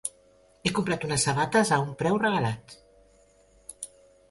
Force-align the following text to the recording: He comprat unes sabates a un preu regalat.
He 0.63 0.71
comprat 0.79 1.05
unes 1.07 1.25
sabates 1.27 1.73
a 1.77 1.79
un 1.85 1.93
preu 2.01 2.19
regalat. 2.25 2.75